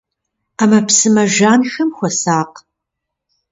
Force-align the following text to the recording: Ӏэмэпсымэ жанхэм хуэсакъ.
Ӏэмэпсымэ 0.57 1.23
жанхэм 1.33 1.89
хуэсакъ. 1.97 2.57